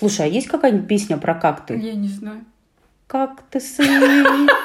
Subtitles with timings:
[0.00, 1.76] Слушай, а есть какая-нибудь песня про какты?
[1.76, 2.46] Я не знаю.
[3.06, 3.84] Кактусы,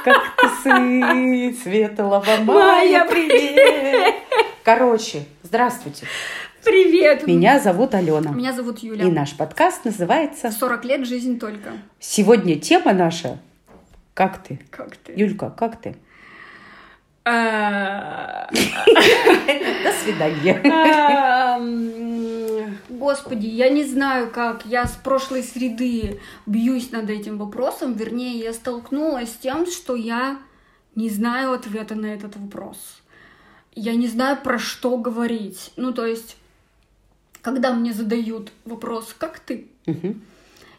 [0.05, 4.15] кактусы, светлого мая, привет.
[4.63, 6.05] Короче, здравствуйте.
[6.63, 7.27] Привет.
[7.27, 8.31] Меня зовут Алена.
[8.31, 9.03] Меня зовут Юля.
[9.03, 11.73] И наш подкаст называется 40 лет жизнь только.
[11.99, 13.37] Сегодня тема наша
[14.13, 14.61] «Как ты?».
[14.69, 15.11] Как ты?
[15.17, 15.97] Юлька, как ты?
[17.25, 20.61] А, До свидания.
[22.89, 24.65] Господи, я не знаю как.
[24.65, 27.93] Я с прошлой среды бьюсь над этим вопросом.
[27.93, 30.39] Вернее, я столкнулась с тем, что я
[30.95, 32.77] не знаю ответа на этот вопрос.
[33.73, 35.73] Я не знаю, про что говорить.
[35.75, 36.37] Ну, то есть,
[37.41, 39.67] когда мне задают вопрос, как ты?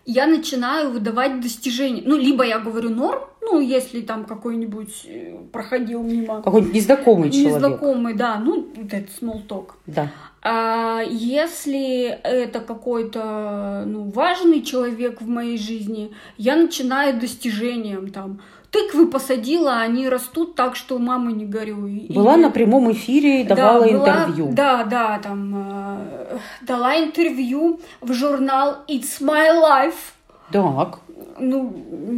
[0.08, 2.02] Я начинаю выдавать достижения.
[2.06, 6.42] Ну, либо я говорю норм, ну, если там какой-нибудь э, проходил мимо.
[6.42, 7.54] Какой-нибудь незнакомый человек.
[7.54, 9.70] Незнакомый, да, ну, вот этот small talk.
[9.86, 10.12] Да.
[10.48, 18.40] А если это какой-то ну, важный человек в моей жизни, я начинаю достижением там.
[18.70, 22.06] Тыквы посадила, они растут так, что мамы не горюй.
[22.10, 24.52] Была Или- на прямом эфире и да, давала была- интервью.
[24.52, 30.12] Да, да, там э, дала интервью в журнал It's My Life.
[30.52, 31.00] Так.
[31.40, 31.74] Ну,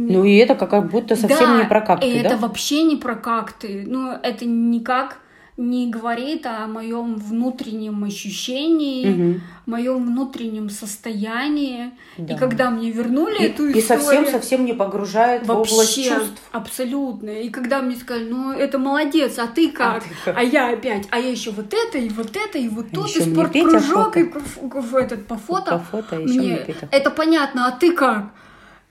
[0.09, 2.37] Ну и это как будто совсем да, не про какты, это да?
[2.37, 3.85] вообще не про какты.
[3.87, 5.17] Ну, это никак
[5.59, 9.41] не говорит о моем внутреннем ощущении, Мгм.
[9.65, 11.91] моем внутреннем состоянии.
[12.17, 12.33] Да.
[12.33, 14.03] И когда мне вернули И, эту и историю...
[14.05, 16.41] совсем-совсем не погружает в область Вообще, чувств.
[16.53, 17.29] абсолютно.
[17.29, 20.03] И когда мне сказали, ну это молодец, а ты как?
[20.03, 20.37] ты как?
[20.37, 23.15] А я опять, а я еще вот это, и вот это, и вот А тут,
[23.17, 25.71] и спорткружок, и к- этот по фото.
[25.71, 28.31] По фото, а Мне это понятно, а ты как?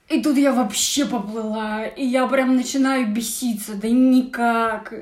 [0.09, 4.93] И тут я вообще поплыла, и я прям начинаю беситься, да никак.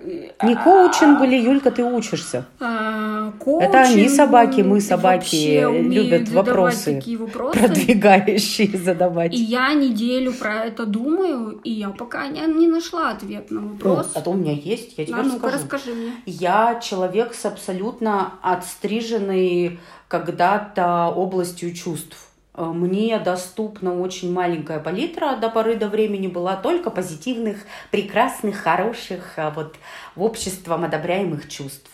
[0.43, 2.45] Не коучинг были, Юлька, ты учишься.
[2.59, 7.59] А, Это они собаки, мы собаки, любят вопросы вопросы.
[7.59, 9.33] Продвигающие задавать.
[9.33, 13.69] И я неделю про это думаю, и я пока не, не нашла ответ на Ну,
[13.69, 14.11] вопрос.
[14.15, 15.55] а то у меня есть, я тебе а расскажу.
[15.55, 16.13] расскажи мне.
[16.27, 19.79] Я человек с абсолютно отстриженной
[20.09, 22.26] когда-то областью чувств.
[22.57, 27.59] Э, Мне доступна очень маленькая палитра до поры до времени была только позитивных,
[27.91, 29.77] прекрасных, хороших, а вот
[30.15, 31.91] в обществом одобряемых чувств.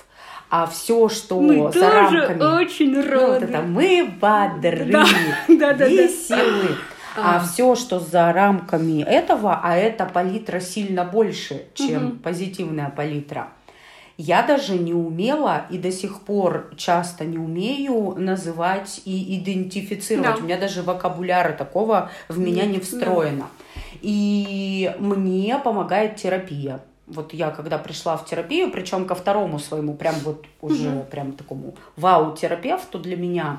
[0.51, 2.63] А все, что Мы за тоже рамками...
[2.63, 3.47] очень Ну, вот рады.
[3.47, 5.05] это мы бодры, Да,
[5.49, 5.89] да, да, да.
[5.89, 6.77] веселы.
[7.17, 7.41] А, А.
[7.41, 13.49] все, что за рамками этого, а эта палитра сильно больше, чем позитивная палитра,
[14.25, 20.37] я даже не умела и до сих пор часто не умею называть и идентифицировать.
[20.37, 20.41] Да.
[20.41, 22.85] У меня даже вокабуляра такого в меня не Да.
[22.85, 23.47] встроено.
[24.01, 26.81] И мне помогает терапия.
[27.07, 31.07] Вот я когда пришла в терапию, причем ко второму своему, прям вот уже Мгм.
[31.11, 33.59] прям такому вау-терапевту для меня,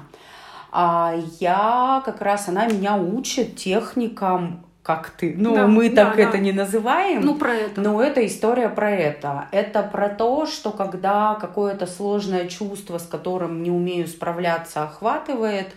[0.72, 6.18] а я как раз, она меня учит техникам, как ты, ну Да, мы да, так
[6.18, 6.24] да.
[6.24, 7.80] это не называем, Ну, про это.
[7.82, 9.48] но это история про это.
[9.52, 15.68] Это про то, что когда какое-то сложное чувство, с которым не умею справляться, охватывает,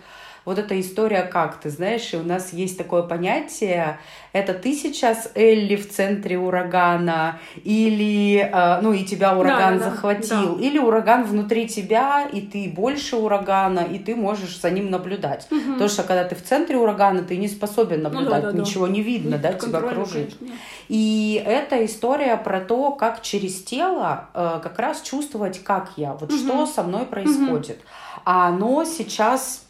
[0.47, 3.99] вот эта история как ты, знаешь, и у нас есть такое понятие,
[4.31, 9.89] это ты сейчас Элли в центре урагана, или, э, ну, и тебя ураган да, да,
[9.91, 10.63] захватил, да.
[10.63, 15.47] или ураган внутри тебя, и ты больше урагана, и ты можешь за ним наблюдать.
[15.51, 15.73] Мгм.
[15.73, 18.57] Потому что когда ты в центре урагана, ты не способен Ну да, наблюдать, да, да.
[18.57, 20.33] ничего не видно, да, тебя кружит.
[20.39, 20.57] конечно.
[20.87, 26.31] И это история про то, как через тело э, как раз чувствовать, как я, вот
[26.31, 26.39] Мгм.
[26.39, 27.81] что со мной происходит.
[28.23, 29.66] А оно сейчас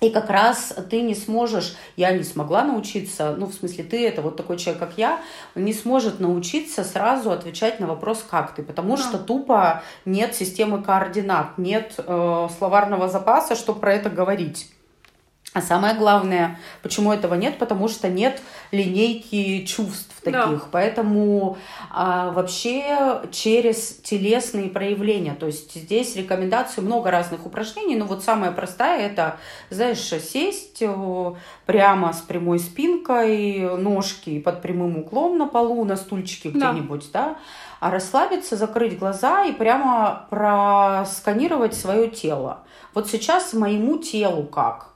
[0.00, 4.22] и как раз ты не сможешь, я не смогла научиться, ну, в смысле, ты это
[4.22, 5.20] вот такой человек, как я,
[5.54, 9.02] не сможет научиться сразу отвечать на вопрос, как ты, потому Да.
[9.02, 14.70] что тупо нет системы координат, нет э, словарного запаса, чтобы про это говорить.
[15.52, 18.40] А самое главное, почему этого нет, потому что нет
[18.70, 20.44] линейки чувств Да.
[20.46, 20.68] таких.
[20.70, 21.56] Поэтому
[21.90, 25.34] а, вообще через телесные проявления.
[25.34, 29.38] То есть здесь рекомендации много разных упражнений, но вот самая простая это,
[29.70, 31.32] знаешь, сесть э,
[31.66, 36.70] прямо с прямой спинкой, ножки под прямым углом на полу, на стульчике Да.
[36.70, 37.38] где-нибудь, да,
[37.80, 42.60] а расслабиться, закрыть глаза и прямо просканировать свое тело.
[42.94, 44.90] Вот сейчас моему телу как?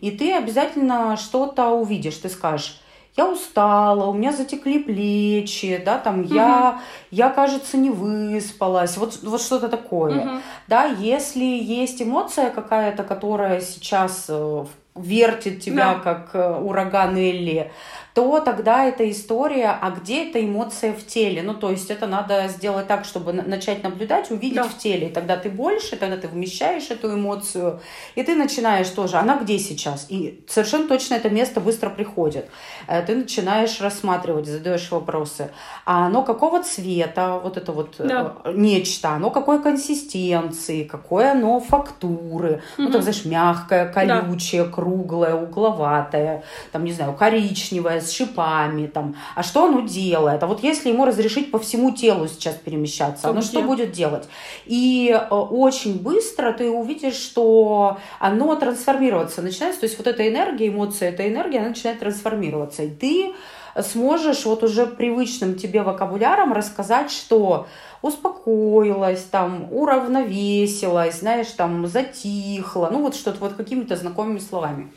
[0.00, 2.80] И ты обязательно что-то увидишь, ты скажешь,
[3.16, 6.80] я устала, у меня затекли плечи, да, там я,
[7.12, 10.24] я, кажется, не выспалась, вот, вот что-то такое.
[10.24, 10.42] Мгм.
[10.66, 14.64] Да, если есть эмоция какая-то, которая сейчас э,
[14.96, 16.00] вертит тебя, Да.
[16.00, 17.70] как э, ураган Элли,
[18.14, 21.42] то тогда эта история, а где эта эмоция в теле?
[21.42, 24.62] Ну, то есть это надо сделать так, чтобы начать наблюдать, увидеть да.
[24.62, 25.08] в теле.
[25.08, 27.80] И тогда ты больше, тогда ты вмещаешь эту эмоцию,
[28.14, 30.06] и ты начинаешь тоже, она где сейчас?
[30.10, 32.48] И совершенно точно это место быстро приходит.
[32.86, 35.50] Э, ты начинаешь рассматривать, задаешь вопросы.
[35.84, 38.36] А оно какого цвета, вот это вот э, да.
[38.52, 42.62] нечто, оно какой консистенции, какой оно фактуры.
[42.78, 42.86] Угу.
[42.86, 44.70] Ну, так, знаешь, мягкое, колючее, да.
[44.70, 49.16] круглое, угловатое, там, не знаю, коричневое, с шипами, там.
[49.34, 50.42] А что оно делает?
[50.42, 54.28] А вот если ему разрешить по всему телу сейчас перемещаться, оно что будет делать?
[54.66, 59.80] И э, очень быстро ты увидишь, что оно трансформироваться начинается.
[59.80, 62.82] То есть вот эта энергия, эмоция, эта энергия, она начинает трансформироваться.
[62.82, 63.34] И ты
[63.82, 67.66] сможешь вот уже привычным тебе вокабуляром рассказать, что
[68.02, 74.92] успокоилась, там, уравновесилась, знаешь, там, затихла, ну вот что-то вот какими-то знакомыми словами.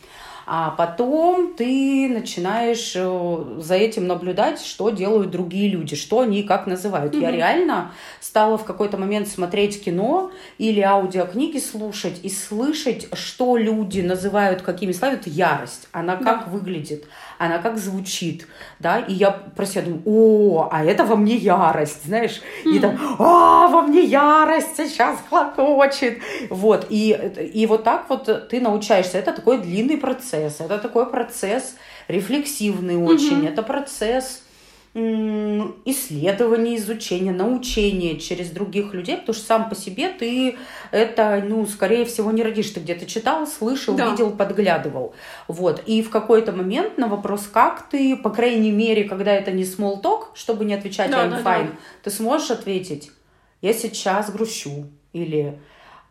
[0.49, 6.67] А потом ты начинаешь э, за этим наблюдать, что делают другие люди, что они как
[6.67, 7.13] называют.
[7.13, 7.21] Mm-hmm.
[7.21, 7.91] Я реально
[8.21, 14.94] стала в какой-то момент смотреть кино или аудиокниги слушать и слышать, что люди называют какими
[14.94, 15.17] словами.
[15.17, 15.89] Это ярость.
[15.91, 16.51] Она как да.
[16.51, 17.03] выглядит
[17.38, 18.48] она как звучит,
[18.80, 22.98] да, и я про себя думаю, о, а это во мне ярость, знаешь, и там,
[23.19, 26.19] а, во мне ярость сейчас хлопочет,
[26.50, 27.12] вот, и,
[27.54, 31.75] и вот так вот ты научаешься, это такой длинный процесс, это такой процесс
[32.07, 34.44] рефлексивный очень, это процесс
[35.85, 40.57] исследования, изучения, научения через других людей, потому что сам по себе ты
[40.91, 42.71] это, ну, скорее всего, не родишь.
[42.71, 44.09] Ты где-то читал, слышал, да.
[44.09, 45.13] видел, подглядывал.
[45.47, 45.83] Вот.
[45.85, 50.01] И в какой-то момент на вопрос, как ты, по крайней мере, когда это не small
[50.01, 51.77] talk, чтобы не отвечать да, I'm да, fine, да.
[52.03, 53.11] ты сможешь ответить,
[53.61, 55.59] я сейчас грущу, или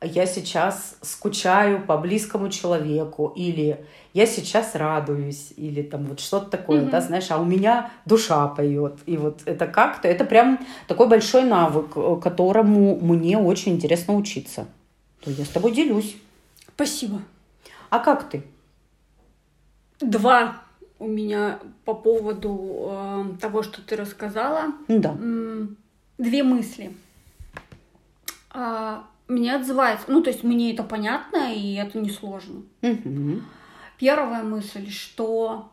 [0.03, 6.83] я сейчас скучаю по близкому человеку, или я сейчас радуюсь, или там вот что-то такое,
[6.83, 6.91] mm-hmm.
[6.91, 8.99] да, знаешь, а у меня душа поет.
[9.07, 14.67] И вот это как-то, это прям такой большой навык, э, которому мне очень интересно учиться.
[15.21, 16.17] То я с тобой делюсь.
[16.75, 17.23] Спасибо.
[17.89, 18.43] А как ты?
[20.01, 20.63] Два
[20.99, 24.73] у меня по поводу э, того, что ты рассказала.
[24.89, 25.17] Да.
[26.19, 26.95] Две мысли.
[28.51, 30.07] А, мне отзывается.
[30.09, 32.63] Ну, то есть мне это понятно, и это несложно.
[32.83, 33.43] Угу.
[33.99, 35.71] Первая мысль, что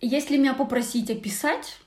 [0.00, 1.78] если меня попросить описать,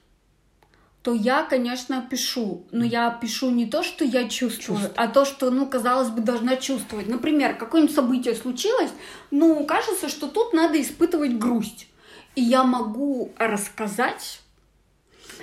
[1.02, 2.66] то я, конечно, пишу.
[2.72, 4.94] Но я пишу не то, что я чувствую, Чувств.
[4.98, 7.08] а то, что, ну, казалось бы, должна чувствовать.
[7.08, 8.90] Например, какое-нибудь событие случилось,
[9.30, 11.88] ну, кажется, что тут надо испытывать грусть.
[12.36, 14.42] И я могу рассказать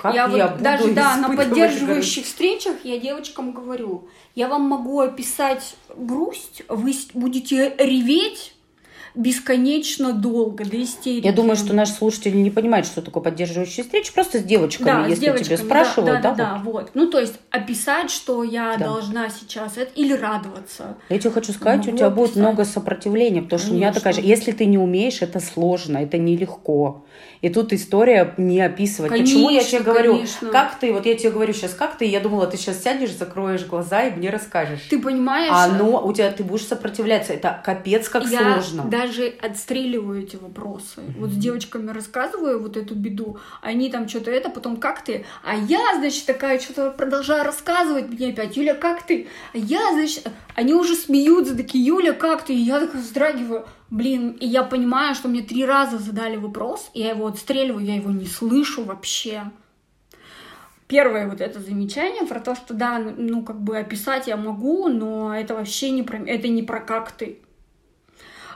[0.00, 5.00] как я, я вот даже да, на поддерживающих встречах я девочкам говорю, я вам могу
[5.00, 8.55] описать грусть, вы будете реветь
[9.14, 11.26] бесконечно долго, до истерики.
[11.26, 15.06] Я думаю, что наши слушатели не понимают, что такое поддерживающая встреча, просто с девочками, да,
[15.06, 16.23] если с девочками, тебя спрашивают.
[16.23, 16.73] Да, да, да, да вот.
[16.73, 16.91] вот.
[16.94, 18.87] Ну, то есть описать, что я да.
[18.87, 20.97] должна сейчас это, или радоваться.
[21.09, 22.32] Я тебе хочу сказать, могу у тебя описать.
[22.32, 23.87] будет много сопротивления, потому что Конечно.
[23.87, 27.05] у меня такая же, если ты не умеешь, это сложно, это нелегко.
[27.43, 29.11] И тут история не описывать.
[29.11, 30.50] Конечно, Почему я тебе говорю, конечно.
[30.50, 33.67] как ты, вот я тебе говорю сейчас, как ты, я думала, ты сейчас сядешь, закроешь
[33.67, 34.87] глаза и мне расскажешь.
[34.88, 35.50] Ты понимаешь?
[35.53, 37.32] А оно, у тебя, ты будешь сопротивляться.
[37.32, 38.85] Это капец как я сложно.
[39.03, 41.01] Даже отстреливаю эти вопросы.
[41.01, 41.19] Mm-hmm.
[41.19, 45.25] Вот с девочками рассказываю вот эту беду, они там что-то это, потом как ты?
[45.43, 49.29] А я, значит, такая что-то продолжаю рассказывать мне опять, Юля, как ты?
[49.53, 52.55] А я, значит, они уже смеются, такие, Юля, как ты?
[52.55, 53.67] И я такая вздрагиваю.
[53.91, 57.97] Блин, и я понимаю, что мне три раза задали вопрос, и я его отстреливаю, я
[57.97, 59.51] его не слышу вообще.
[60.87, 65.35] Первое вот это замечание про то, что да, ну как бы описать я могу, но
[65.35, 67.39] это вообще не про, это не про как ты.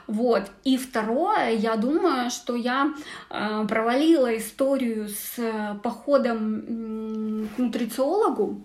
[0.07, 0.43] Вот.
[0.63, 2.93] И второе, я думаю, что я
[3.29, 5.37] э, провалила историю с
[5.83, 8.61] походом к нутрициологу.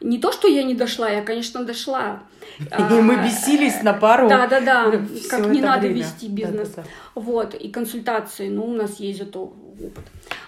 [0.00, 2.22] Не то, что я не дошла, я, конечно, дошла.
[2.58, 4.28] И мы бесились на пару.
[4.28, 4.92] Да, да, да.
[5.28, 6.74] Как не надо вести бизнес.
[7.14, 7.54] Вот.
[7.54, 10.04] И консультации, ну, у нас есть зато опыт.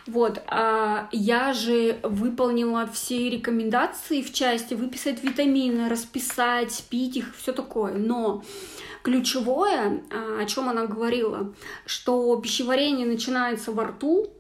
[0.07, 7.53] Вот, а я же выполнила все рекомендации в части выписать витамины, расписать, пить их, все
[7.53, 7.95] такое.
[7.95, 8.43] Но
[9.03, 11.55] ключевое, а, о чем она говорила,
[11.87, 14.31] что пищеварение начинается во рту,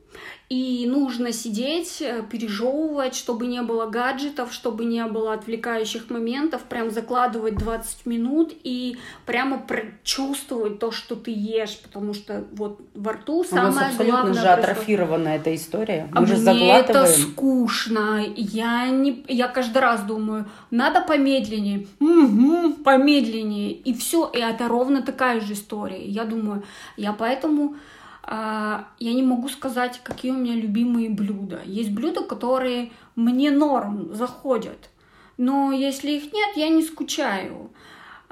[0.50, 6.90] и нужно сидеть, э, пережевывать, чтобы не было гаджетов, чтобы не было отвлекающих моментов, прям
[6.90, 13.44] закладывать 20 минут и прямо прочувствовать то, что ты ешь, потому что вот во рту
[13.44, 14.42] самое У нас абсолютно главное...
[14.42, 16.08] же атрофирована эта история.
[16.10, 17.06] Мы а же мне заглатываем.
[17.06, 18.24] это скучно.
[18.34, 19.24] Я, не...
[19.28, 21.86] я каждый раз думаю, надо помедленнее.
[22.00, 23.70] Угу, помедленнее.
[23.70, 24.28] И все.
[24.34, 26.04] И это ровно такая же история.
[26.04, 26.64] Я думаю,
[26.96, 27.78] я поэтому а,
[28.26, 31.60] я не могу сказать, какие у меня любимые блюда.
[31.64, 34.90] Есть блюда, которые мне норм заходят,
[35.36, 37.70] но если их нет, я не скучаю.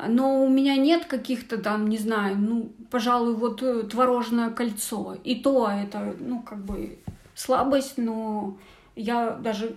[0.06, 5.16] Но у меня нет каких-то там, не знаю, ну, пожалуй, вот э, творожное кольцо.
[5.24, 6.98] И то это, ну, как бы
[7.34, 8.58] слабость, но
[8.94, 9.74] я даже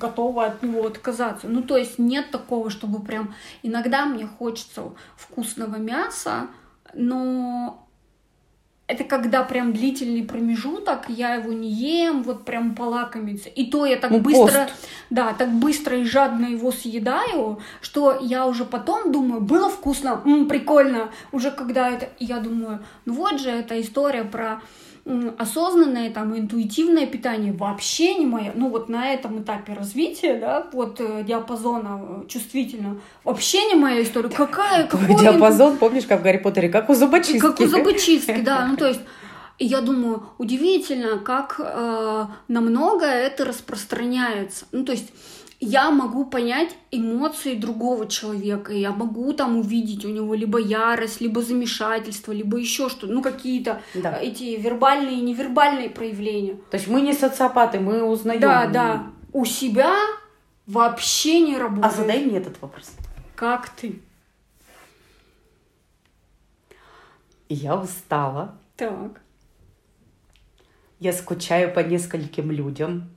[0.00, 1.48] готова от него отказаться.
[1.48, 3.34] Ну, то есть нет такого, чтобы прям...
[3.62, 6.48] Иногда мне хочется вкусного мяса,
[6.94, 7.83] но
[8.94, 13.48] это когда прям длительный промежуток, я его не ем, вот прям полакомиться.
[13.48, 14.88] И то я так ну, быстро, пост.
[15.10, 20.48] да, так быстро и жадно его съедаю, что я уже потом думаю, было вкусно, м,
[20.48, 21.10] прикольно.
[21.32, 24.62] Уже когда это, я думаю, ну вот же эта история про
[25.36, 30.98] осознанное, там, интуитивное питание вообще не мое, ну вот на этом этапе развития, да, вот
[30.98, 34.30] э, диапазона э, чувствительно, вообще не моя история.
[34.30, 35.80] Какая, какой диапазон, инту...
[35.80, 37.38] помнишь, как в Гарри Поттере, как у зубочистки.
[37.38, 39.00] Как у зубочистки, да, ну то есть
[39.58, 44.66] и я думаю, удивительно, как э, намного это распространяется.
[44.72, 45.12] Ну, то есть
[45.64, 51.42] я могу понять эмоции другого человека, я могу там увидеть у него либо ярость, либо
[51.42, 54.18] замешательство, либо еще что-то, ну какие-то да.
[54.20, 56.56] эти вербальные и невербальные проявления.
[56.70, 58.40] То есть мы не социопаты, мы узнаем.
[58.40, 59.06] Да, да.
[59.32, 59.94] У себя
[60.66, 61.92] вообще не работает.
[61.92, 62.92] А задай мне этот вопрос.
[63.34, 64.00] Как ты?
[67.48, 68.58] Я устала.
[68.76, 69.20] Так.
[71.00, 73.13] Я скучаю по нескольким людям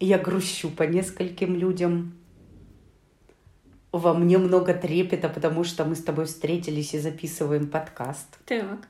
[0.00, 2.14] я грущу по нескольким людям.
[3.92, 8.38] Во мне много трепета, потому что мы с тобой встретились и записываем подкаст.
[8.46, 8.88] Так.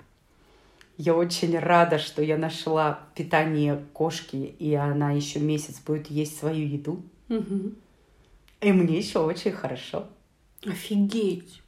[0.96, 6.66] Я очень рада, что я нашла питание кошки, и она еще месяц будет есть свою
[6.66, 7.02] еду.
[7.30, 7.72] Угу.
[8.60, 10.06] И мне еще очень хорошо.
[10.66, 11.62] Офигеть.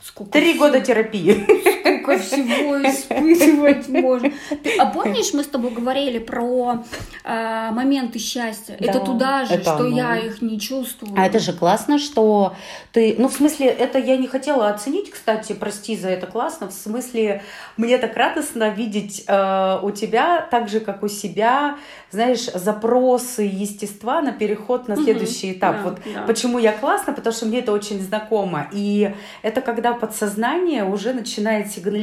[0.00, 1.44] Сколько Три всего, года терапии.
[2.16, 4.32] Сколько всего испытывать можно.
[4.78, 6.84] А помнишь, мы с тобой говорили про
[7.24, 8.76] э, моменты счастья?
[8.78, 9.96] Да, это туда же, это что оно.
[9.96, 11.12] я их не чувствую.
[11.16, 12.54] А это же классно, что
[12.92, 13.16] ты...
[13.18, 16.68] Ну, в смысле, это я не хотела оценить, кстати, прости за это классно.
[16.68, 17.42] В смысле,
[17.76, 21.76] мне так радостно видеть э, у тебя, так же, как у себя,
[22.10, 25.76] знаешь, запросы естества на переход на следующий угу, этап.
[25.76, 26.22] Да, вот да.
[26.22, 28.68] почему я классно, потому что мне это очень знакомо.
[28.72, 31.97] И это когда подсознание уже начинает сигнализировать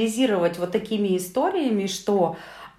[0.57, 2.37] вот такими историями, что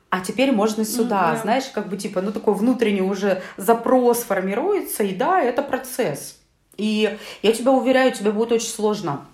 [0.08, 1.42] а теперь можно сюда, mm-hmm.
[1.42, 6.38] знаешь, как бы типа, ну такой внутренний уже запрос формируется, и да, это процесс.
[6.76, 9.26] И я тебя уверяю, тебе будет очень сложно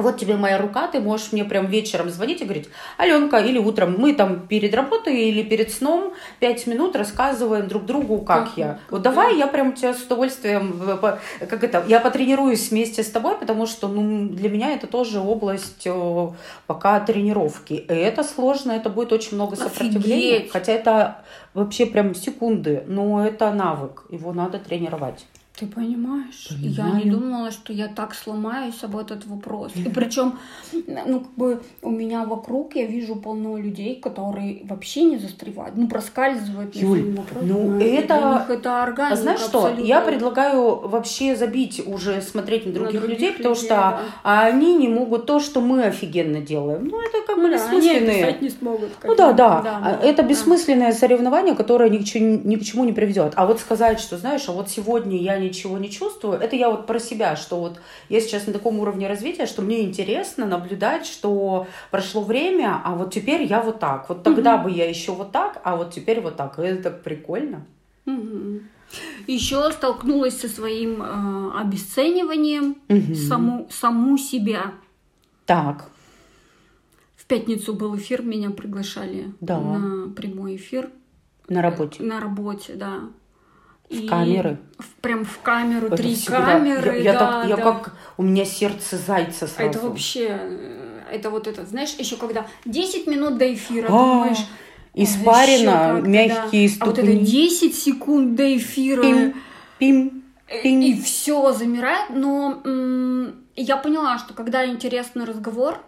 [0.00, 3.96] вот тебе моя рука, ты можешь мне прям вечером звонить и говорить, Аленка, или утром
[3.98, 8.66] мы там перед работой или перед сном пять минут рассказываем друг другу, как, как я.
[8.68, 10.80] Как вот давай я прям тебя с удовольствием,
[11.40, 15.86] как это, я потренируюсь вместе с тобой, потому что ну, для меня это тоже область
[16.66, 17.74] пока тренировки.
[17.74, 20.52] И это сложно, это будет очень много сопротивления, Офигеть.
[20.52, 25.26] хотя это вообще прям секунды, но это навык, его надо тренировать.
[25.56, 26.48] Ты понимаешь?
[26.48, 26.94] Понимаю.
[26.94, 29.72] Я не думала, что я так сломаюсь об этот вопрос.
[29.74, 30.38] И причем,
[30.72, 35.86] ну, как бы у меня вокруг я вижу полно людей, которые вообще не застревают, ну,
[35.88, 36.74] проскальзывают.
[36.76, 38.46] Юль, вопрос, ну, это...
[38.48, 39.84] это органика Знаешь что, абсолютно.
[39.84, 44.00] я предлагаю вообще забить уже смотреть на других, на других людей, потому что да.
[44.22, 46.86] они не могут то, что мы офигенно делаем.
[46.86, 48.24] Ну, это как бы ну, бессмысленные...
[48.24, 48.90] Они не смогут.
[49.04, 49.60] Ну, да, да.
[49.60, 50.28] да это да.
[50.28, 53.34] бессмысленное соревнование, которое ни к, чему, ни к чему не приведет.
[53.36, 56.38] А вот сказать, что, знаешь, а вот сегодня я ничего не чувствую.
[56.38, 59.82] Это я вот про себя, что вот я сейчас на таком уровне развития, что мне
[59.82, 64.08] интересно наблюдать, что прошло время, а вот теперь я вот так.
[64.08, 64.64] Вот тогда угу.
[64.64, 66.58] бы я еще вот так, а вот теперь вот так.
[66.58, 67.66] И это так прикольно.
[68.06, 68.60] Угу.
[69.26, 73.14] Еще столкнулась со своим э, обесцениванием угу.
[73.14, 74.72] саму, саму себя.
[75.46, 75.90] Так.
[77.16, 79.60] В пятницу был эфир, меня приглашали да.
[79.60, 80.90] на прямой эфир.
[81.48, 82.02] На работе.
[82.02, 83.00] На работе, да.
[83.90, 84.58] В камеры.
[84.78, 86.98] В, прям в камеру, это три всегда, камеры.
[86.98, 87.62] Я, я, да, так, я да.
[87.62, 89.70] как у меня сердце зайца сразу.
[89.70, 94.46] Это вообще, э, это вот это, знаешь, еще когда 10 минут до эфира, а, думаешь,
[94.94, 96.74] испарено, мягкие да.
[96.74, 96.80] ступни.
[96.80, 99.02] А вот это 10 секунд до эфира.
[99.02, 99.34] Пим,
[99.78, 100.22] пим,
[100.62, 100.80] пим.
[100.80, 102.62] И, и все замирает, но
[103.56, 105.80] я поняла, что когда интересный разговор,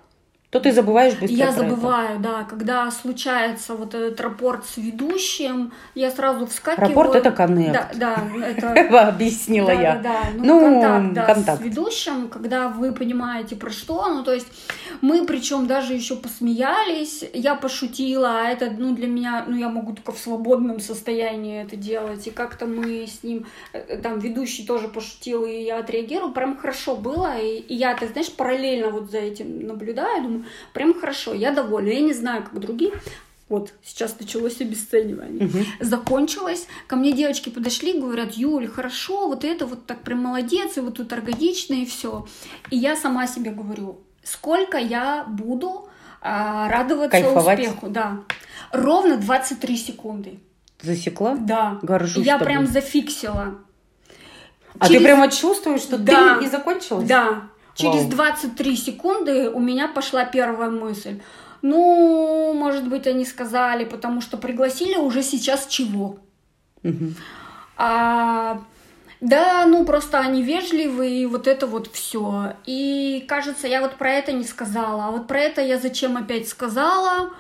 [0.53, 2.23] то ты забываешь быстро Я забываю, это.
[2.23, 2.45] да.
[2.45, 6.91] Когда случается вот этот рапорт с ведущим, я сразу вскакиваю.
[6.91, 7.73] Рапорт— это коннект.
[7.73, 8.47] Да, да.
[8.47, 9.09] Это...
[9.09, 9.97] Объяснила я.
[9.97, 11.63] Да, да, Ну, ну контакт, да, контакт.
[11.63, 14.07] с ведущим, когда вы понимаете про что.
[14.09, 14.47] Ну, то есть
[15.01, 19.95] мы причем даже еще посмеялись, я пошутила, а это, ну, для меня, ну, я могу
[19.95, 22.27] только в свободном состоянии это делать.
[22.27, 26.31] И как-то мы с ним, э, там, ведущий тоже пошутил, и я отреагировала.
[26.33, 27.39] Прям хорошо было.
[27.39, 31.51] И, и я, ты знаешь, параллельно вот за этим наблюдаю, думаю, прям, прям хорошо, я
[31.53, 31.89] довольна.
[31.89, 32.93] Я не знаю, как другие.
[33.49, 35.45] Вот, сейчас началось обесценивание.
[35.47, 35.67] Мгм.
[35.81, 36.67] Закончилось.
[36.87, 40.97] Ко мне девочки подошли, говорят, Юль, хорошо, вот это вот так прям молодец, и вот
[40.97, 42.27] тут органично, и все.
[42.71, 45.89] И я сама себе говорю, сколько я буду
[46.23, 47.59] а, радоваться Кайфовать.
[47.61, 47.89] успеху.
[47.91, 48.21] Да.
[48.71, 50.39] Ровно 23 секунды.
[50.81, 51.35] Засекла?
[51.35, 51.79] Да.
[51.83, 52.47] Горжусь я тобой.
[52.55, 53.59] прям зафиксила.
[54.79, 56.39] А Через- ты прямо чувствуешь, что Да.
[56.39, 57.07] ты и закончилась?
[57.07, 57.43] Да.
[57.75, 58.11] Через Вау.
[58.11, 61.21] 23 секунды у меня пошла первая мысль.
[61.63, 66.19] Ну, может быть, они сказали, потому что пригласили уже сейчас чего?
[67.77, 68.63] А,
[69.21, 72.55] да, ну просто они вежливые, и вот это вот все.
[72.67, 75.07] И кажется, я вот про это не сказала.
[75.07, 77.31] А вот про это я зачем опять сказала?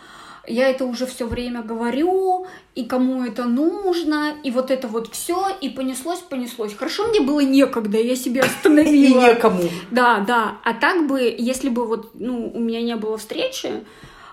[0.46, 5.46] Я это уже все время говорю, и кому это нужно, и вот это вот все,
[5.60, 6.74] и понеслось, понеслось.
[6.74, 9.20] Хорошо, мне было некогда, я себя И остановила.
[9.20, 9.62] некому.
[9.92, 10.56] Да, да.
[10.64, 13.84] А так бы, если бы вот, ну, у меня не было встречи,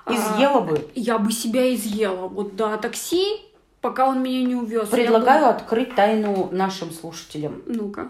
[0.05, 0.87] а, Изъела бы.
[0.95, 2.27] я бы себя изъела.
[2.27, 3.23] Вот до такси,
[3.81, 4.89] пока он меня не увез.
[4.89, 7.61] Предлагаю открыть тайну нашим слушателям.
[7.67, 8.09] Ну-ка.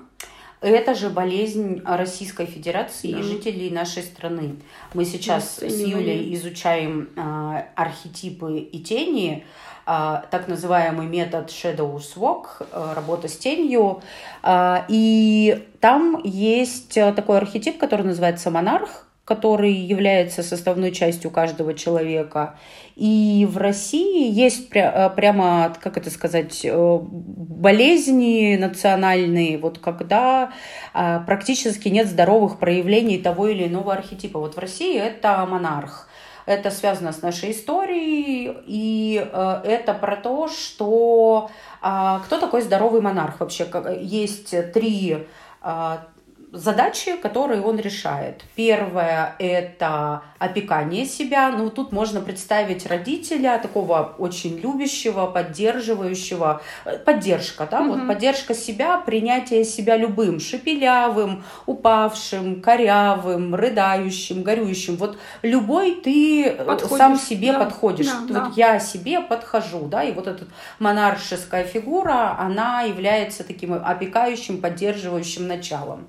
[0.62, 3.20] Это же болезнь Российской Федерации Да.
[3.20, 4.58] и жителей нашей страны.
[4.94, 6.18] Мы сейчас с Расценивание.
[6.18, 9.46] Юлей изучаем а, архетипы и тени,
[9.86, 14.02] а, так называемый метод Shadows Walk, а, работа с тенью.
[14.44, 22.56] А, и там есть такой архетип, который называется монарх, который является составной частью каждого человека.
[22.96, 30.52] И в России есть э, прямо, как это сказать, э, болезни национальные, вот когда
[30.94, 34.40] а, практически нет здоровых проявлений того или иного архетипа.
[34.40, 36.10] Вот в России это монарх.
[36.48, 43.40] Это связано с нашей историей, и э, это про то, что кто такой здоровый монарх
[43.40, 43.68] вообще?
[44.02, 45.28] Есть три
[46.52, 48.44] задачи, которые он решает.
[48.56, 51.50] Первое– это опекание себя.
[51.52, 56.62] Ну, тут можно представить родителя, такого очень любящего, поддерживающего.
[56.86, 58.08] Э, Поддержка, да, вот Мгм.
[58.08, 64.96] поддержка себя, принятие себя любым, шепелявым, упавшим, корявым, рыдающим, горюющим.
[64.98, 68.08] Вот любой ты э, Подходишь, сам себе да, подходишь.
[68.08, 68.44] да, Ты да.
[68.46, 70.46] Вот я себе подхожу, да, и вот эта
[70.80, 76.08] монаршеская фигура, она является таким опекающим, поддерживающим началом.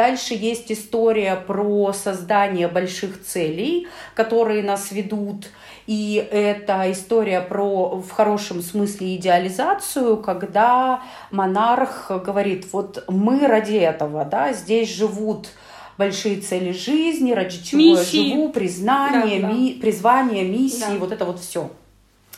[0.00, 5.48] Дальше есть история про создание больших целей, которые нас ведут.
[5.86, 14.24] И это история про, в хорошем смысле, идеализацию, когда монарх говорит, вот мы ради этого,
[14.24, 15.48] да, здесь живут
[15.98, 18.16] большие цели жизни, ради чего Миссии.
[18.16, 19.52] я живу, признание, Да, да.
[19.52, 20.98] ми- призвание, миссии, Да.
[20.98, 21.68] вот это вот все.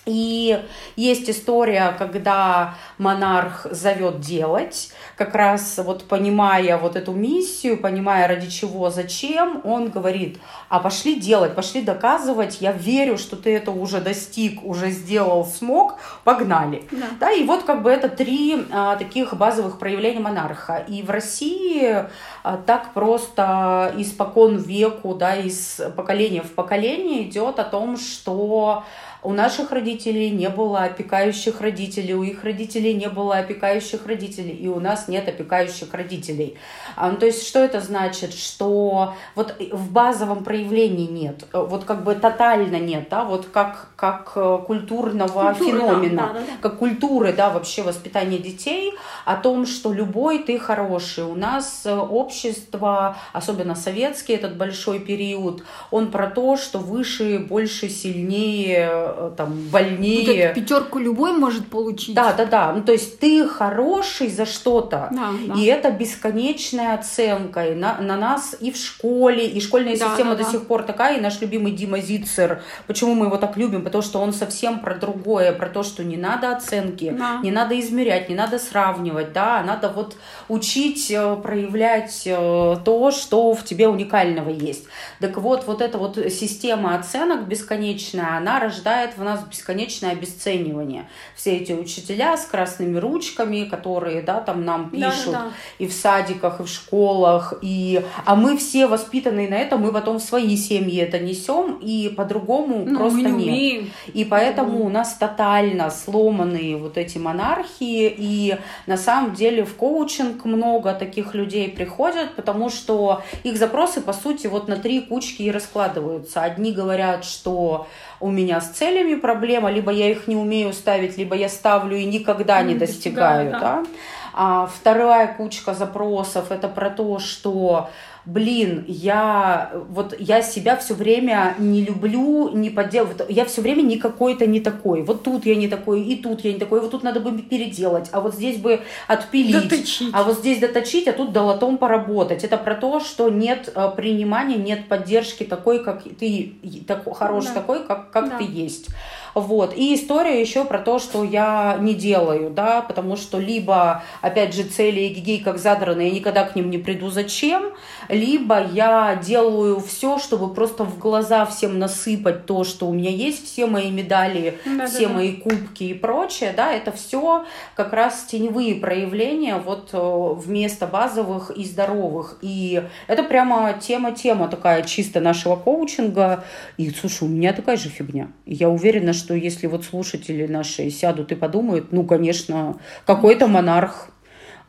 [0.04, 0.60] И
[0.96, 8.50] есть история, когда монарх зовет делать, как раз вот понимая вот эту миссию, понимая ради
[8.50, 10.38] чего, зачем, он говорит,
[10.68, 15.98] а пошли делать, пошли доказывать, я верю, что ты это уже достиг, уже сделал, смог,
[16.24, 16.82] погнали.
[16.90, 17.06] Да.
[17.20, 20.78] Да, и вот как бы это три а, таких базовых проявления монарха.
[20.88, 22.06] И в России
[22.42, 28.82] а, так просто испокон веку, да, из поколения в поколение идет о том, что
[29.22, 34.68] у наших родителей не было опекающих родителей, у их родителей не было опекающих родителей, и
[34.68, 36.56] у нас нет опекающих родителей.
[36.96, 38.34] А, ну, то есть что это значит?
[38.34, 44.32] Что вот в базовом проявлении нет, вот как бы тотально нет, да, вот как, как
[44.34, 46.46] э, культурного Культура, феномена да, да, да.
[46.60, 48.92] как культуры, да, вообще воспитания детей,
[49.24, 51.24] о том, что любой ты хороший.
[51.24, 57.88] У нас э, общество, особенно советский этот большой период, он про то, что выше, больше,
[57.88, 60.34] сильнее, там, Вот больнее.
[60.44, 62.14] эту пятерку любой может получить.
[62.14, 62.72] Да, да, да.
[62.72, 65.08] Ну, то есть ты хороший за что-то.
[65.12, 65.54] Да, да.
[65.60, 70.30] И это бесконечная оценка и на, на нас и в школе, и школьная Да, система
[70.30, 70.50] да, до да.
[70.50, 72.62] сих пор такая, и наш любимый Дима Зицер.
[72.86, 73.82] Почему мы его так любим?
[73.82, 77.40] Потому что он совсем про другое, про то, что не надо оценки, Да.
[77.42, 80.16] не надо измерять, не надо сравнивать, да, а надо вот
[80.48, 84.84] учить, э, проявлять э, то, что в тебе уникального есть.
[85.20, 91.08] Так вот, вот эта вот система оценок бесконечная, она рождает в нас бесконечное обесценивание.
[91.34, 95.50] Все эти учителя с красными ручками, которые, да, там нам Да, пишут, да.
[95.78, 98.02] и в садиках, и в школах, и...
[98.24, 102.84] а мы все воспитанные на этом, мы потом в свои семьи это несем, и по-другому
[102.86, 103.46] Ну, просто мы не нет.
[103.46, 103.90] умеем.
[104.14, 110.44] И поэтому у нас тотально сломанные вот эти монархии, и на самом деле в коучинг
[110.44, 115.50] много таких людей приходят, потому что их запросы, по сути, вот на три кучки и
[115.50, 116.42] раскладываются.
[116.42, 117.86] Одни говорят, что
[118.20, 122.04] у меня с целями проблема, либо я их не умею ставить, либо я ставлю и
[122.04, 123.90] никогда не Не достигаю, достигаю, да.
[124.34, 127.90] А вторая кучка запросов это про то, что
[128.24, 133.98] блин, я вот я себя все время не люблю, не подделываю, я все время не
[133.98, 135.02] какой-то не такой.
[135.02, 138.08] Вот тут я не такой, и тут я не такой, вот тут надо бы переделать,
[138.12, 140.10] а вот здесь бы отпилить, доточить.
[140.12, 142.44] а вот здесь доточить, а тут долотом поработать.
[142.44, 146.52] Это про то, что нет э, принимания, нет поддержки такой, как ты,
[146.86, 147.54] так, хороший да.
[147.54, 148.38] такой, как, как да.
[148.38, 148.88] ты есть.
[149.34, 149.76] Вот.
[149.76, 154.64] И история еще про то, что я не делаю, да, потому что либо, опять же,
[154.64, 157.72] цели и гигей как задраны, я никогда к ним не приду, зачем,
[158.08, 163.46] либо я делаю все, чтобы просто в глаза всем насыпать то, что у меня есть,
[163.46, 168.24] все мои медали, да, все да, мои кубки и прочее, да, это все как раз
[168.24, 172.38] теневые проявления вот э, вместо базовых и здоровых.
[172.42, 176.44] И это прямо тема-тема такая чисто нашего коучинга.
[176.76, 178.28] И, слушай, у меня такая же фигня.
[178.46, 184.08] Я уверена, что если вот слушатели наши сядут и подумают, ну, конечно, какой-то монарх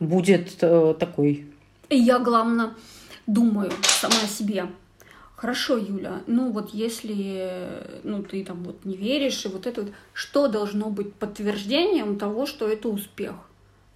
[0.00, 1.46] будет э, такой.
[1.90, 2.70] Я, главное,
[3.26, 4.66] думаю сама о себе.
[5.36, 7.68] Хорошо, Юля, ну вот если
[8.02, 12.46] ну, ты там вот не веришь, и вот это вот, что должно быть подтверждением того,
[12.46, 13.34] что это успех?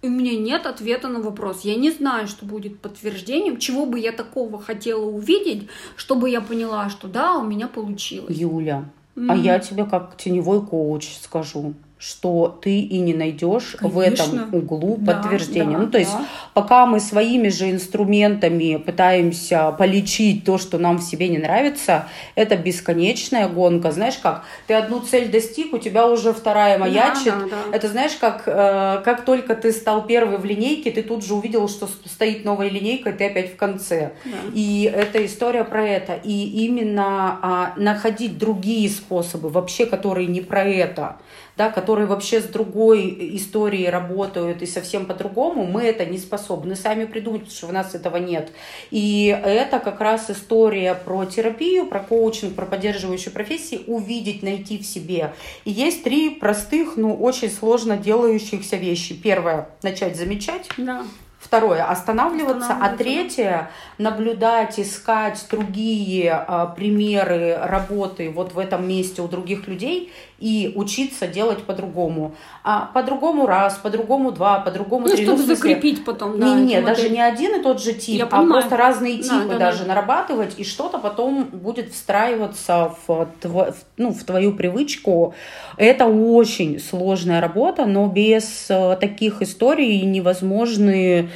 [0.01, 1.61] И у меня нет ответа на вопрос.
[1.61, 6.89] Я не знаю, что будет подтверждением, чего бы я такого хотела увидеть, чтобы я поняла,
[6.89, 8.37] что да, у меня получилось.
[8.37, 8.85] Юля,
[9.19, 9.31] Mm-hmm.
[9.31, 13.89] А я тебе как теневой коуч скажу что ты и не найдешь Конечно.
[13.89, 15.73] в этом углу да, подтверждения.
[15.73, 15.99] Да, ну, то да.
[15.99, 16.13] есть,
[16.53, 22.55] пока мы своими же инструментами пытаемся полечить то, что нам в себе не нравится, это
[22.55, 23.91] бесконечная гонка.
[23.91, 24.45] Знаешь как?
[24.67, 27.25] Ты одну цель достиг, у тебя уже вторая маячит.
[27.25, 27.75] Да, да, да.
[27.75, 31.67] Это знаешь, как, э, как только ты стал первый в линейке, ты тут же увидел,
[31.67, 34.13] что стоит новая линейка, и ты опять в конце.
[34.23, 34.31] Да.
[34.53, 36.13] И эта история про это.
[36.23, 41.17] И именно а, находить другие способы, вообще, которые не про это
[41.59, 47.03] да, которые вообще с другой историей работают и совсем по-другому, мы это не способны сами
[47.03, 48.53] придумать, потому что у нас этого нет.
[48.91, 54.85] И это как раз история про терапию, про коучинг, про поддерживающую профессии, увидеть, найти в
[54.85, 55.33] себе.
[55.65, 59.13] И есть три простых, но очень сложно делающихся вещи.
[59.13, 60.69] Первое– начать замечать.
[60.77, 61.03] Да.
[61.39, 62.77] Второе– останавливаться.
[62.81, 70.11] А третье– наблюдать, искать другие а, примеры работы вот в этом месте у других людей
[70.39, 72.35] и учиться делать по-другому.
[72.63, 75.25] А по-другому раз, по-другому два, по-другому ну, три.
[75.25, 76.55] чтобы ну, закрепить потом, да.
[76.55, 78.61] Не, не, даже не один и тот же тип, Я а понимаю.
[78.61, 79.89] просто разные типы да, да, даже да.
[79.89, 85.33] нарабатывать, и что-то потом будет встраиваться в, тво, ну, в твою привычку.
[85.77, 91.29] Это очень сложная работа, но без э, таких историй невозможны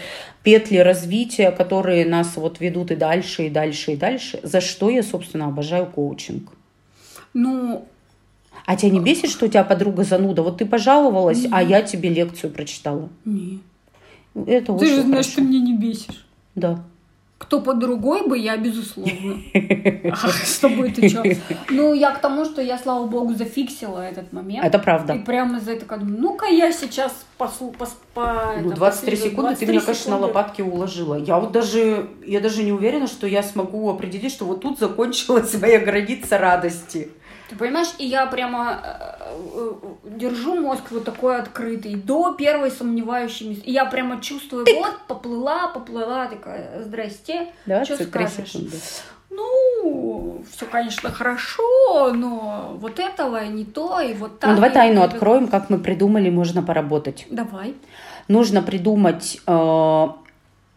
[0.44, 4.39] петли развития, которые нас вот ведут и дальше, и дальше, и дальше.
[4.44, 6.52] За что я, собственно, обожаю коучинг.
[7.34, 7.88] Ну,
[8.65, 10.41] а тебя не бесит, что у тебя подруга зануда?
[10.41, 11.52] Вот ты пожаловалась, Нет.
[11.54, 13.10] а я тебе лекцию прочитала.
[13.26, 13.62] Нет.
[14.47, 16.26] Это ты же знаешь, что меня не бесишь.
[16.56, 16.84] Да.
[17.43, 19.36] Кто по другой бы, я безусловно.
[20.45, 21.23] С тобой ты что?
[21.69, 24.65] Ну, я к тому, что я, слава богу, зафиксила этот момент.
[24.65, 25.13] Это правда.
[25.15, 28.54] И прямо за это думаю, ну-ка я сейчас послу, пос, по...
[28.62, 31.15] Ну, 23 секунды ты меня, конечно, на лопатки уложила.
[31.15, 35.54] Я вот даже, я даже не уверена, что я смогу определить, что вот тут закончилась
[35.60, 37.10] моя граница радости.
[37.49, 39.73] Ты понимаешь, и я прямо э, э,
[40.17, 44.75] держу мозг вот такой открытый, до первой сомневающей И я прямо чувствую, Тык.
[44.75, 47.47] вот, поплыла, поплыла, такая, здрасте,
[47.84, 48.51] что скажешь?
[48.51, 48.77] Секунды.
[49.29, 54.49] Ну, все, конечно, хорошо, но вот этого не то, и вот так.
[54.49, 57.25] Ну, давай тайну откроем, как мы придумали, можно поработать.
[57.29, 57.73] Давай.
[58.27, 60.08] Нужно придумать э,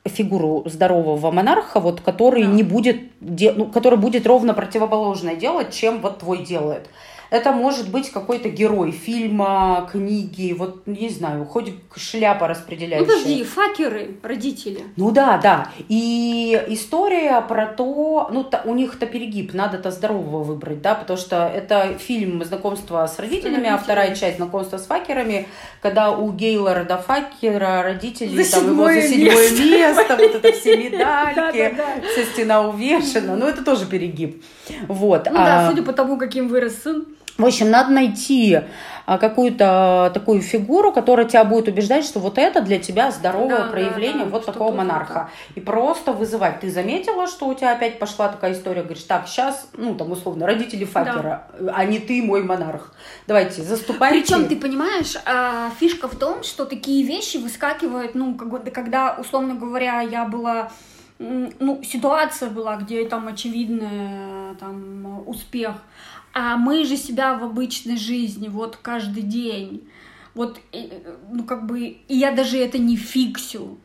[0.09, 2.51] фигуру здорового монарха, вот, который да.
[2.51, 6.89] не будет, ну, который будет ровно противоположное делать, чем вот твой делает.
[7.31, 13.07] Это может быть какой-то герой фильма, книги, вот не знаю, хоть шляпа распределяющая.
[13.07, 14.81] Ну, подожди, факеры, родители.
[14.97, 15.69] Ну да, да.
[15.89, 21.47] И история про то, ну та, у них-то перегиб, надо-то здорового выбрать, да, потому что
[21.47, 25.49] это фильм знакомства с родителями, а вторая часть знакомства с факерами,
[25.81, 30.77] когда у Гейлора Факера родители за там его за седьмое место, место вот это все
[30.91, 31.75] медальки,
[32.13, 34.45] вся стена увешана, ну это тоже перегиб.
[34.89, 35.27] Вот.
[35.27, 37.07] Ну да, а судя по тому, каким вырос сын.
[37.39, 38.61] В общем, надо найти
[39.05, 43.71] а, какую-то такую фигуру, которая тебя будет убеждать, что вот это для тебя здоровое да,
[43.71, 45.31] проявление да, да, вот такого монарха.
[45.55, 46.61] И просто вызывать.
[46.61, 50.47] Ты заметила, что у тебя опять пошла такая история, говоришь, так, сейчас, ну, там, условно,
[50.47, 51.73] родители Факера, да.
[51.77, 52.95] а не ты мой монарх.
[53.27, 54.21] Давайте, заступайте.
[54.21, 60.01] Причем, ты понимаешь, а, фишка в том, что такие вещи выскакивают, ну, когда, условно говоря,
[60.01, 60.71] я была
[61.19, 65.77] ну, ситуация была, где там очевидный там успех,
[66.39, 69.89] а мы же себя в обычной жизни, вот каждый день,
[70.35, 70.93] Вот, и,
[71.33, 73.79] ну, как бы, и я даже это не фиксю.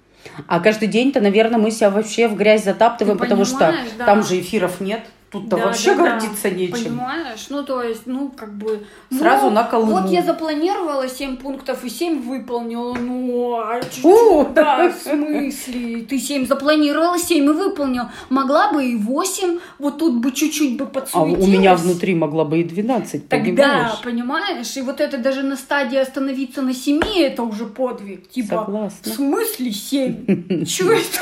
[0.47, 4.05] А каждый день-то, наверное, мы себя вообще в грязь затаптываем, Ты потому что да.
[4.05, 4.99] там же эфиров нет.
[5.31, 6.09] Тут-то Да, вообще да, да.
[6.19, 6.73] гордиться нечем.
[6.83, 7.45] Понимаешь?
[7.49, 8.85] Ну, то есть, ну, как бы...
[9.09, 10.01] ну, Сразу на Колыму.
[10.01, 12.93] Вот я запланировала 7 пунктов и 7 выполнила.
[12.95, 16.01] Ну, а чё- да, в смысле?
[16.01, 18.11] Ты 7 запланировала, 7 и выполнила.
[18.29, 21.43] Могла бы и 8, вот тут бы чуть-чуть бы А подсуетилась.
[21.43, 24.01] у меня внутри могла бы и 12, Тогда, понимаешь?
[24.03, 24.75] понимаешь?
[24.77, 28.29] И вот это даже на стадии остановиться на 7, это уже подвиг.
[28.29, 28.97] Типа, Согласна.
[29.11, 30.65] в смысле 7?
[30.65, 31.21] Чего это?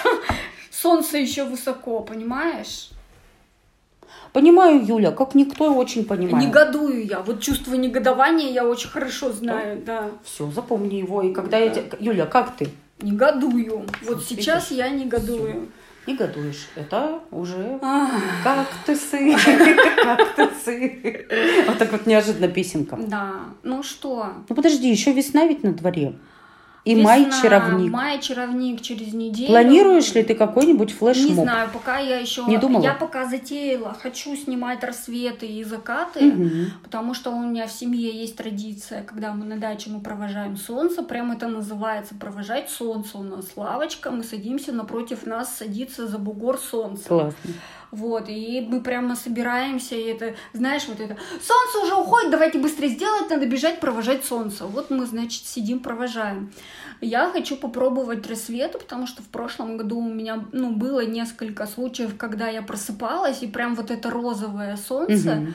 [0.71, 2.89] Солнце еще высоко, понимаешь?
[4.33, 6.47] Понимаю, Юля, как никто очень понимает.
[6.47, 7.19] Негодую я.
[7.21, 10.09] Вот чувство негодования я очень хорошо знаю, да.
[10.23, 11.21] Все, запомни его.
[11.23, 11.69] И когда я...
[11.69, 12.69] те- Юля, как ты?
[13.01, 13.77] Негодую.
[13.79, 14.85] Вот Вот сейчас видишь?
[14.85, 15.69] я негодую.
[16.05, 16.67] Негодуешь.
[16.75, 17.79] Это уже
[18.43, 19.35] кактусы.
[20.03, 21.25] Кактусы.
[21.67, 22.97] Вот так вот неожиданно песенка.
[22.99, 23.31] Да,
[23.63, 24.27] ну что?
[24.47, 26.13] Ну подожди, еще весна ведь на дворе.
[26.85, 27.91] И Весна, май чаровник.
[27.91, 29.49] Май чаровник через неделю.
[29.49, 31.43] Планируешь ли ты какой-нибудь Не флешмоб?
[31.43, 32.45] знаю, пока я еще...
[32.45, 32.83] Не думала?
[32.83, 33.95] Я пока затеяла.
[34.01, 36.23] Хочу снимать рассветы и закаты.
[36.23, 36.71] Мгм.
[36.83, 41.03] Потому что у меня в семье есть традиция, когда мы на даче мы провожаем солнце,
[41.03, 43.17] прям это называется провожать солнце.
[43.17, 47.07] У нас лавочка, мы садимся, напротив нас садится за бугор солнца.
[47.07, 47.53] Классно.
[47.91, 52.89] Вот, и мы прямо собираемся, и это, знаешь, вот это, солнце уже уходит, давайте быстрее
[52.89, 54.65] сделать, надо бежать провожать солнце.
[54.65, 56.51] Вот мы, значит, сидим, провожаем.
[57.01, 62.15] Я хочу попробовать рассветы, потому что в прошлом году у меня, ну, было несколько случаев,
[62.17, 65.53] когда я просыпалась, и прям вот это розовое солнце, Мгм.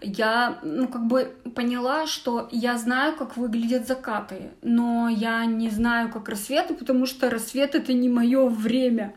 [0.00, 6.10] я, ну, как бы поняла, что я знаю, как выглядят закаты, но я не знаю,
[6.10, 9.14] как рассветы, потому что рассвет— это не мое время.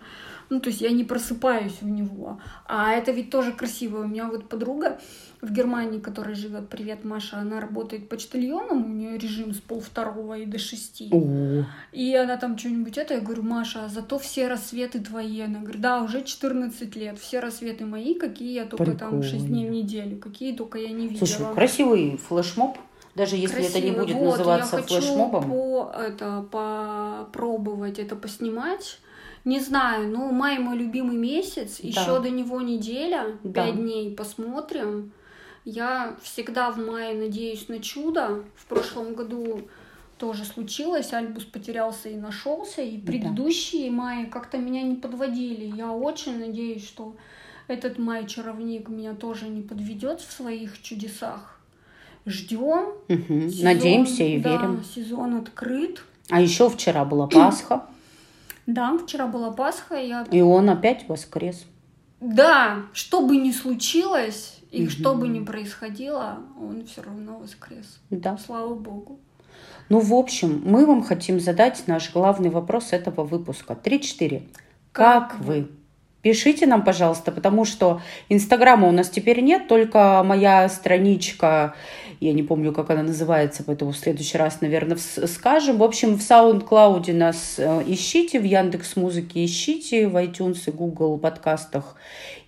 [0.49, 2.39] Ну, то есть я не просыпаюсь в него.
[2.65, 4.03] А это ведь тоже красиво.
[4.03, 4.99] У меня вот подруга
[5.41, 10.45] в Германии, которая живет, привет, Маша, она работает почтальоном, у нее режим с полвторого и
[10.45, 11.09] до шести.
[11.11, 15.41] О, И она там что-нибудь это, я говорю, Маша, а зато все рассветы твои.
[15.41, 19.47] Она говорит, да, уже 14 лет, все рассветы мои, какие я только там 6 Прикольно.
[19.47, 21.25] дней в неделю, какие только я не видела.
[21.25, 22.77] Слушай, красивый флешмоб.
[23.15, 24.05] Даже если это не Красиво.
[24.05, 25.49] будет Вот, называться я хочу флешмобом.
[25.49, 28.99] По, это, попробовать это поснимать.
[29.47, 31.87] Не знаю, ну май мой любимый месяц, Да.
[31.87, 33.63] еще до него неделя, Да.
[33.67, 35.13] пять дней, посмотрим.
[35.63, 38.43] Я всегда в мае надеюсь на чудо.
[38.57, 39.61] В прошлом году
[40.17, 43.07] тоже случилось, Альбус потерялся и нашелся, и Да.
[43.07, 45.63] предыдущие маи как-то меня не подводили.
[45.77, 47.15] Я очень надеюсь, что
[47.69, 51.57] этот май-чаровник меня тоже не подведет в своих чудесах.
[52.25, 52.87] Ждем.
[53.07, 54.83] Сезон, Надеемся и да, верим.
[54.83, 56.03] сезон открыт.
[56.29, 57.85] А еще вчера была Пасха,
[58.67, 60.25] Да, вчера была Пасха, я...
[60.29, 61.65] и он опять воскрес.
[62.19, 64.89] Да, что бы ни случилось и Мгм.
[64.91, 67.99] что бы ни происходило, он все равно воскрес.
[68.09, 68.37] Да.
[68.37, 69.19] Слава Богу.
[69.89, 73.73] Ну, в общем, мы вам хотим задать наш главный вопрос этого выпуска.
[73.73, 74.43] 3-4.
[74.91, 75.69] Как Как вы?
[76.23, 81.73] Пишите нам, пожалуйста, потому что Инстаграма у нас теперь нет, только моя страничка,
[82.19, 85.77] я не помню, как она называется, поэтому в следующий раз, наверное, скажем.
[85.77, 91.17] В общем, в SoundCloud нас э, ищите, в Яндекс Музыке ищите, в iTunes и Google
[91.17, 91.95] подкастах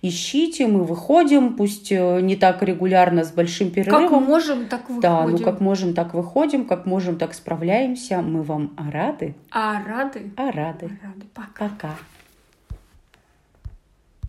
[0.02, 0.66] ищите.
[0.66, 4.24] Мы выходим, пусть э, не так регулярно, с большим Как перерывом.
[4.24, 5.00] можем, так выходим.
[5.02, 8.22] Да, ну как можем, так выходим, как можем, так справляемся.
[8.22, 10.30] Мы вам рады, А рады?
[10.36, 10.86] а рады.
[11.02, 11.26] Рады.
[11.34, 11.68] Пока.
[11.68, 11.90] Пока.